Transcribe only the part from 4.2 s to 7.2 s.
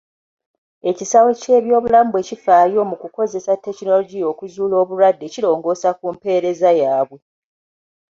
okuzuula obulwadde kirongoosa ku mpeereza yaabwe.